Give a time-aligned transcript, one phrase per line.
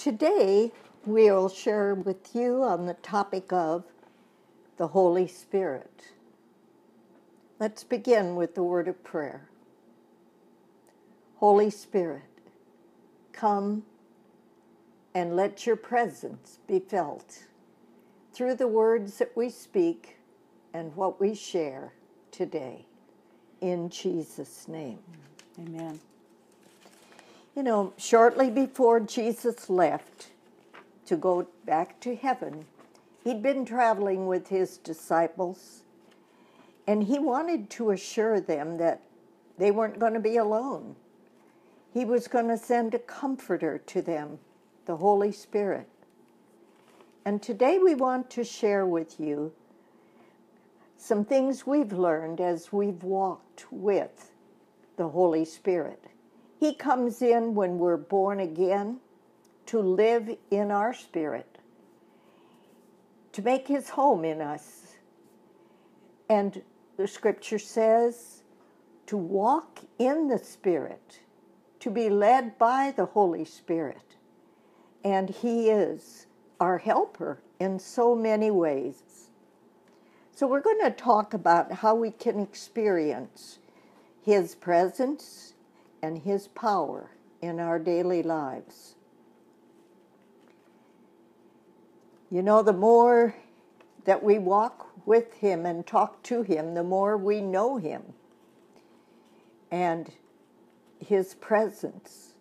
[0.00, 0.72] Today,
[1.04, 3.84] we'll share with you on the topic of
[4.78, 6.12] the Holy Spirit.
[7.58, 9.50] Let's begin with the word of prayer.
[11.36, 12.22] Holy Spirit,
[13.34, 13.82] come
[15.14, 17.44] and let your presence be felt
[18.32, 20.16] through the words that we speak
[20.72, 21.92] and what we share
[22.30, 22.86] today.
[23.60, 25.00] In Jesus' name.
[25.58, 26.00] Amen.
[27.56, 30.28] You know, shortly before Jesus left
[31.06, 32.64] to go back to heaven,
[33.24, 35.82] he'd been traveling with his disciples,
[36.86, 39.02] and he wanted to assure them that
[39.58, 40.94] they weren't going to be alone.
[41.92, 44.38] He was going to send a comforter to them,
[44.86, 45.88] the Holy Spirit.
[47.24, 49.52] And today we want to share with you
[50.96, 54.30] some things we've learned as we've walked with
[54.96, 56.04] the Holy Spirit.
[56.60, 59.00] He comes in when we're born again
[59.64, 61.58] to live in our spirit,
[63.32, 64.96] to make his home in us.
[66.28, 66.62] And
[66.98, 68.42] the scripture says
[69.06, 71.20] to walk in the Spirit,
[71.80, 74.16] to be led by the Holy Spirit.
[75.02, 76.26] And he is
[76.60, 79.30] our helper in so many ways.
[80.32, 83.58] So, we're going to talk about how we can experience
[84.22, 85.54] His presence
[86.02, 87.10] and His power
[87.42, 88.94] in our daily lives.
[92.30, 93.34] You know, the more
[94.04, 98.02] that we walk with Him and talk to Him, the more we know Him
[99.70, 100.10] and
[100.98, 102.34] His presence.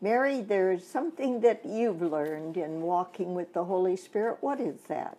[0.00, 4.38] Mary, there's something that you've learned in walking with the Holy Spirit.
[4.40, 5.18] What is that?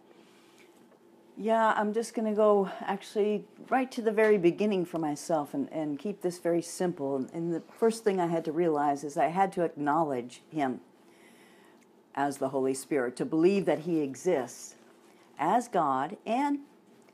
[1.41, 5.71] Yeah, I'm just going to go actually right to the very beginning for myself and,
[5.71, 7.25] and keep this very simple.
[7.33, 10.81] And the first thing I had to realize is I had to acknowledge Him
[12.13, 14.75] as the Holy Spirit, to believe that He exists
[15.37, 16.59] as God and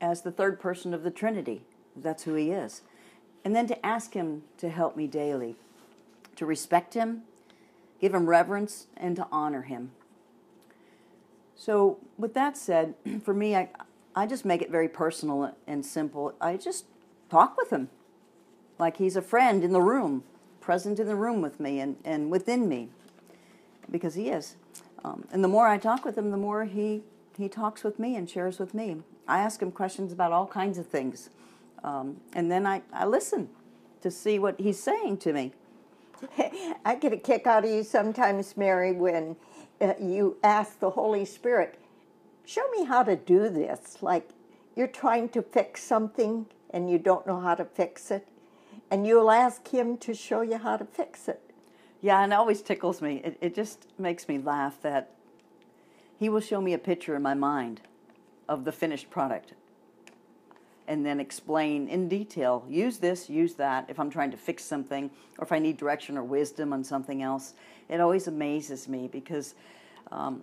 [0.00, 1.62] as the third person of the Trinity.
[1.94, 2.82] That's who He is.
[3.44, 5.54] And then to ask Him to help me daily,
[6.34, 7.22] to respect Him,
[8.00, 9.92] give him reverence, and to honor him.
[11.54, 13.68] So, with that said, for me, I,
[14.16, 16.34] I just make it very personal and simple.
[16.40, 16.86] I just
[17.30, 17.90] talk with him
[18.78, 20.24] like he's a friend in the room,
[20.60, 22.88] present in the room with me and, and within me,
[23.90, 24.56] because he is.
[25.04, 27.02] Um, and the more I talk with him, the more he,
[27.36, 29.02] he talks with me and shares with me.
[29.28, 31.28] I ask him questions about all kinds of things.
[31.84, 33.50] Um, and then I, I listen
[34.00, 35.52] to see what he's saying to me.
[36.84, 39.36] I get a kick out of you sometimes, Mary, when
[39.80, 41.78] uh, you ask the Holy Spirit,
[42.46, 43.98] show me how to do this.
[44.00, 44.30] Like
[44.74, 48.26] you're trying to fix something and you don't know how to fix it,
[48.90, 51.40] and you'll ask Him to show you how to fix it.
[52.00, 53.20] Yeah, and it always tickles me.
[53.24, 55.10] It, it just makes me laugh that
[56.18, 57.82] He will show me a picture in my mind
[58.48, 59.52] of the finished product
[60.88, 65.10] and then explain in detail use this, use that if I'm trying to fix something
[65.38, 67.54] or if I need direction or wisdom on something else.
[67.88, 69.54] It always amazes me because
[70.12, 70.42] um,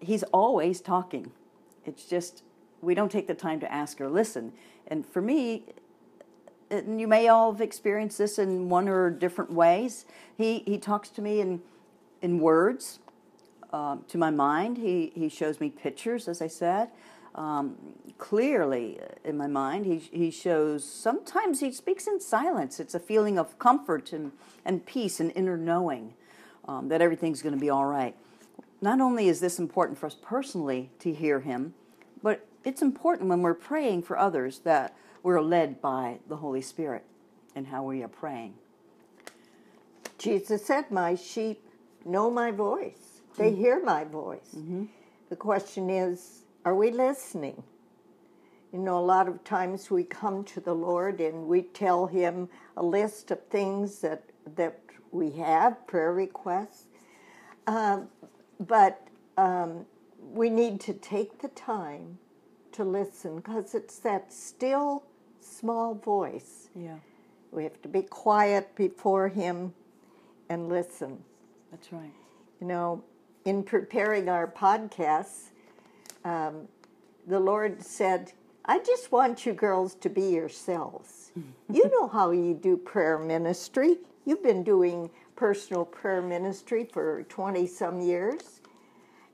[0.00, 1.32] he's always talking.
[1.84, 2.42] It's just
[2.80, 4.52] we don't take the time to ask or listen.
[4.86, 5.64] And for me,
[6.70, 10.04] and you may all have experienced this in one or different ways.
[10.36, 11.62] He he talks to me in
[12.22, 12.98] in words,
[13.72, 14.78] uh, to my mind.
[14.78, 16.90] He he shows me pictures, as I said
[17.36, 17.76] um,
[18.18, 19.86] clearly in my mind.
[19.86, 22.80] He, he shows, sometimes he speaks in silence.
[22.80, 24.32] It's a feeling of comfort and,
[24.64, 26.14] and peace and inner knowing
[26.66, 28.16] um, that everything's going to be all right.
[28.80, 31.74] Not only is this important for us personally to hear him,
[32.22, 37.04] but it's important when we're praying for others that we're led by the Holy Spirit
[37.54, 38.54] in how we are praying.
[40.18, 41.62] Jesus said, My sheep
[42.04, 43.60] know my voice, they mm-hmm.
[43.60, 44.54] hear my voice.
[44.56, 44.84] Mm-hmm.
[45.28, 47.62] The question is, are we listening?
[48.72, 52.48] You know, a lot of times we come to the Lord and we tell Him
[52.76, 54.22] a list of things that
[54.56, 54.80] that
[55.12, 56.86] we have, prayer requests,
[57.66, 58.08] um,
[58.60, 59.06] but
[59.36, 59.84] um,
[60.32, 62.18] we need to take the time
[62.72, 65.04] to listen because it's that still
[65.40, 66.68] small voice.
[66.74, 66.96] Yeah,
[67.52, 69.72] we have to be quiet before Him
[70.48, 71.22] and listen.
[71.70, 72.12] That's right.
[72.60, 73.04] You know,
[73.44, 75.50] in preparing our podcasts
[76.26, 76.66] um,
[77.26, 78.32] the Lord said,
[78.64, 81.30] I just want you girls to be yourselves.
[81.72, 83.98] you know how you do prayer ministry.
[84.24, 88.60] You've been doing personal prayer ministry for 20 some years.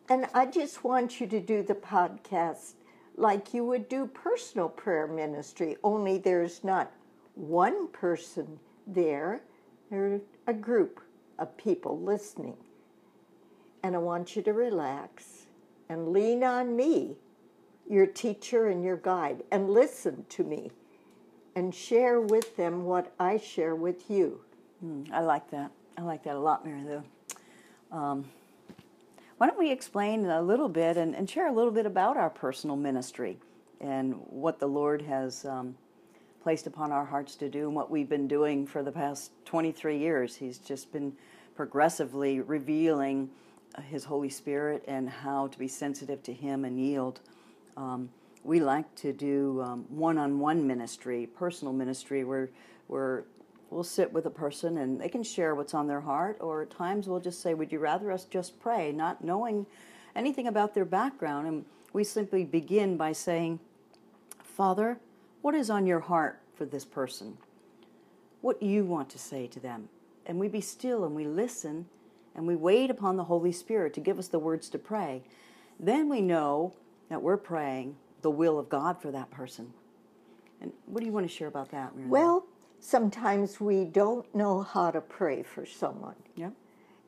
[0.09, 2.75] And I just want you to do the podcast
[3.17, 6.91] like you would do personal prayer ministry, only there's not
[7.35, 9.43] one person there,
[9.91, 11.01] there's a group
[11.39, 12.57] of people listening.
[13.83, 15.47] And I want you to relax
[15.89, 17.17] and lean on me,
[17.89, 20.71] your teacher and your guide, and listen to me
[21.55, 24.41] and share with them what I share with you.
[24.85, 25.71] Mm, I like that.
[25.97, 27.03] I like that a lot, Mary Lou.
[27.97, 28.25] Um,
[29.37, 32.31] why don't we explain a little bit and, and, share a little bit about our
[32.31, 33.37] personal ministry
[33.81, 35.75] and what the Lord has um,
[36.43, 39.99] placed upon our hearts to do and what we've been doing for the past 23
[39.99, 40.35] years?
[40.35, 41.12] He's just been
[41.55, 43.29] progressively revealing
[43.75, 47.21] uh, His Holy Spirit and how to be sensitive to Him and yield.
[47.77, 48.09] Um,
[48.44, 52.49] we like to do one on one ministry, personal ministry, where,
[52.87, 53.25] where
[53.73, 56.71] we'll sit with a person and they can share what's on their heart, or at
[56.71, 59.67] times we'll just say, Would you rather us just pray, not knowing
[60.15, 61.47] anything about their background?
[61.47, 63.61] And we simply begin by saying,
[64.43, 64.99] Father,
[65.41, 67.39] what is on your heart for this person?
[68.41, 69.89] What do you want to say to them?
[70.27, 71.87] And we be still and we listen
[72.35, 75.23] and we wait upon the Holy Spirit to give us the words to pray.
[75.79, 76.75] Then we know
[77.09, 79.73] that we're praying the will of God for that person.
[80.61, 82.09] And what do you want to share about that, Mary?
[82.09, 82.47] Well,
[82.82, 86.17] sometimes we don't know how to pray for someone.
[86.34, 86.50] Yeah.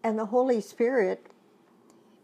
[0.05, 1.27] And the Holy Spirit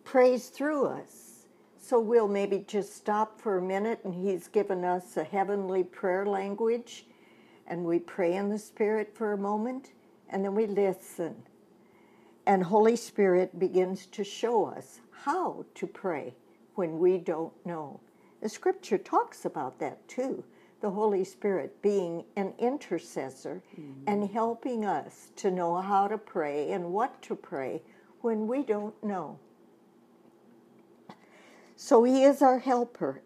[0.04, 1.46] prays through us.
[1.78, 6.24] So we'll maybe just stop for a minute and He's given us a heavenly prayer
[6.24, 7.06] language
[7.66, 9.90] and we pray in the Spirit for a moment
[10.28, 11.34] and then we listen.
[12.46, 16.34] And Holy Spirit begins to show us how to pray
[16.76, 18.00] when we don't know.
[18.40, 20.44] The scripture talks about that too.
[20.80, 24.04] The Holy Spirit being an intercessor mm-hmm.
[24.06, 27.82] and helping us to know how to pray and what to pray
[28.22, 29.38] when we don't know.
[31.76, 33.22] So He is our helper.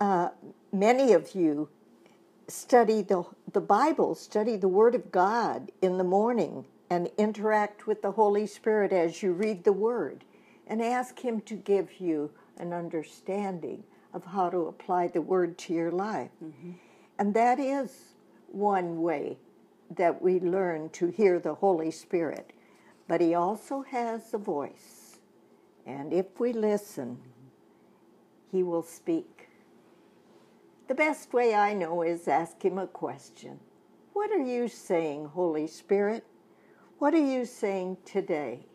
[0.00, 0.30] Uh,
[0.72, 1.68] many of you
[2.48, 8.02] study the, the Bible, study the Word of God in the morning, and interact with
[8.02, 10.24] the Holy Spirit as you read the Word,
[10.66, 13.84] and ask Him to give you an understanding
[14.18, 16.30] of how to apply the word to your life.
[16.44, 16.72] Mm-hmm.
[17.20, 18.14] And that is
[18.48, 19.38] one way
[19.96, 22.52] that we learn to hear the Holy Spirit.
[23.06, 25.20] But He also has a voice.
[25.86, 27.18] And if we listen,
[28.50, 29.48] He will speak.
[30.88, 33.60] The best way I know is ask Him a question
[34.14, 36.24] What are you saying, Holy Spirit?
[36.98, 38.66] What are you saying today?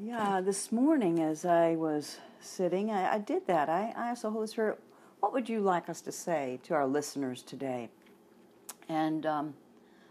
[0.00, 3.68] Yeah, this morning as I was sitting, I, I did that.
[3.68, 4.78] I, I, asked the Holy Spirit,
[5.20, 7.88] what would you like us to say to our listeners today?
[8.88, 9.54] And um,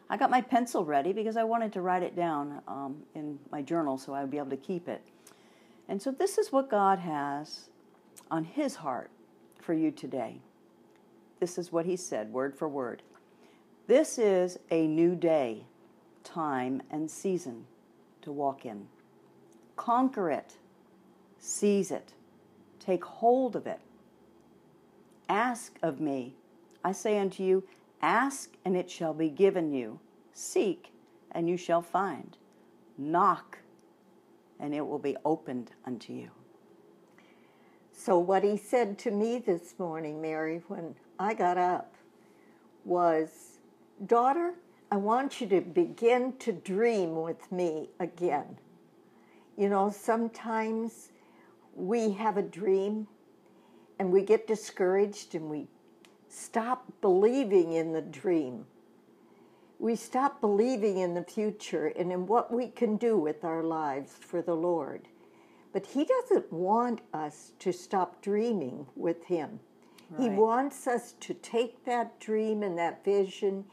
[0.09, 3.61] I got my pencil ready because I wanted to write it down um, in my
[3.61, 5.01] journal so I would be able to keep it.
[5.87, 7.69] And so this is what God has
[8.29, 9.09] on His heart
[9.59, 10.39] for you today.
[11.39, 13.01] This is what He said, word for word.
[13.87, 15.63] This is a new day,
[16.23, 17.65] time, and season
[18.21, 18.87] to walk in.
[19.77, 20.55] Conquer it.
[21.39, 22.13] Seize it.
[22.87, 23.81] Take hold of it.
[25.27, 26.35] Ask of me.
[26.85, 27.65] I say unto you,
[28.01, 29.99] Ask, and it shall be given you.
[30.31, 30.93] Seek,
[31.31, 32.37] and you shall find.
[32.97, 33.57] Knock,
[34.57, 36.31] and it will be opened unto you.
[37.91, 41.93] So, what he said to me this morning, Mary, when I got up,
[42.85, 43.59] was
[44.05, 44.53] Daughter,
[44.91, 48.57] I want you to begin to dream with me again.
[49.57, 51.09] You know, sometimes
[51.77, 53.07] we have a dream
[53.99, 55.67] and we get discouraged and we
[56.27, 58.65] stop believing in the dream.
[59.79, 64.13] We stop believing in the future and in what we can do with our lives
[64.19, 65.07] for the Lord.
[65.71, 69.59] But He doesn't want us to stop dreaming with Him.
[70.09, 70.23] Right.
[70.23, 73.65] He wants us to take that dream and that vision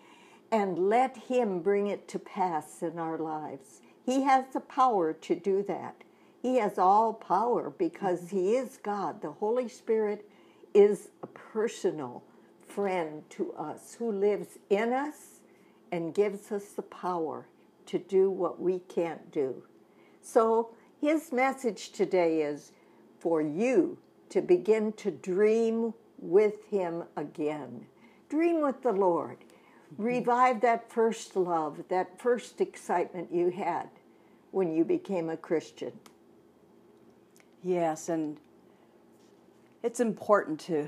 [0.53, 3.81] and let Him bring it to pass in our lives.
[4.05, 5.97] He has the power to do that.
[6.45, 8.37] He has all power because mm-hmm.
[8.37, 9.23] He is God.
[9.23, 10.29] The Holy Spirit
[10.75, 12.23] is a personal
[12.69, 15.41] friend to us who lives in us
[15.91, 17.47] and gives us the power
[17.87, 19.63] to do what we can't do.
[20.21, 22.73] So, His message today is
[23.21, 23.97] for you
[24.29, 27.87] to begin to dream with Him again.
[28.29, 29.39] Dream with the Lord.
[29.95, 30.03] Mm-hmm.
[30.03, 33.89] Revive that first love, that first excitement you had
[34.51, 35.93] when you became a Christian.
[37.67, 38.39] Yes, and
[39.83, 40.87] it's important to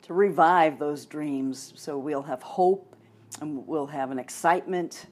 [0.00, 2.94] to revive those dreams so we'll have hope
[3.40, 5.06] and we'll have an excitement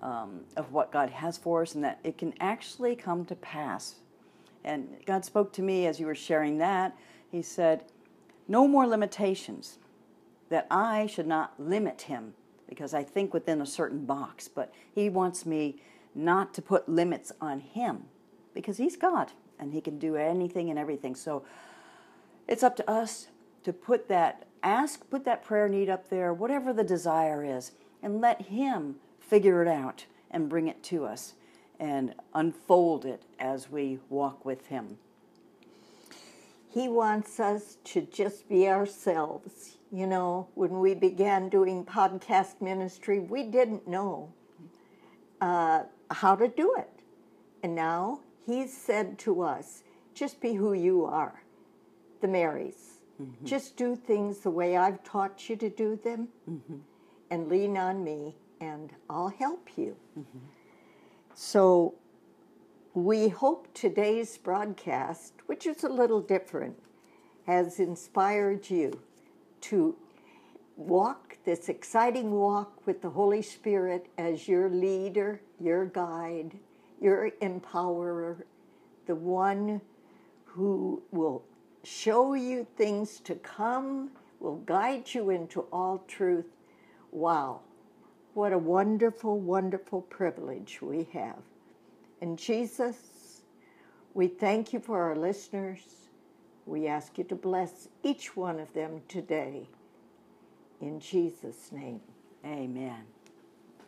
[0.00, 3.96] um, of what God has for us and that it can actually come to pass.
[4.64, 6.96] And God spoke to me as you were sharing that.
[7.30, 7.84] He said,
[8.48, 9.78] No more limitations,
[10.50, 12.34] that I should not limit Him
[12.68, 15.80] because I think within a certain box, but He wants me
[16.14, 18.04] not to put limits on Him
[18.58, 21.14] because He's God and He can do anything and everything.
[21.14, 21.44] So
[22.48, 23.28] it's up to us
[23.62, 27.70] to put that, ask, put that prayer need up there, whatever the desire is,
[28.02, 31.34] and let Him figure it out and bring it to us
[31.78, 34.98] and unfold it as we walk with Him.
[36.68, 39.78] He wants us to just be ourselves.
[39.92, 44.32] You know, when we began doing podcast ministry, we didn't know
[45.40, 46.90] uh, how to do it.
[47.62, 49.82] And now He's said to us,
[50.14, 51.42] just be who you are,
[52.22, 53.02] the Marys.
[53.20, 53.44] Mm-hmm.
[53.44, 56.76] Just do things the way I've taught you to do them mm-hmm.
[57.30, 59.94] and lean on me, and I'll help you.
[60.18, 60.38] Mm-hmm.
[61.34, 61.96] So
[62.94, 66.78] we hope today's broadcast, which is a little different,
[67.46, 68.98] has inspired you
[69.60, 69.94] to
[70.78, 76.58] walk this exciting walk with the Holy Spirit as your leader, your guide,
[77.00, 78.44] your empowerer,
[79.06, 79.80] the one
[80.44, 81.42] who will
[81.84, 86.46] show you things to come, will guide you into all truth.
[87.12, 87.60] Wow,
[88.34, 91.42] what a wonderful, wonderful privilege we have.
[92.20, 93.42] And Jesus,
[94.14, 95.80] we thank you for our listeners.
[96.66, 99.68] We ask you to bless each one of them today.
[100.80, 102.00] In Jesus' name,
[102.44, 103.04] amen.